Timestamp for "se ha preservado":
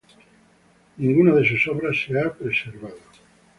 2.03-2.97